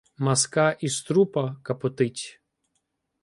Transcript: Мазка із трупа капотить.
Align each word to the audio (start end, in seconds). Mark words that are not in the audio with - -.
Мазка 0.19 0.71
із 0.79 1.01
трупа 1.03 1.55
капотить. 1.63 2.41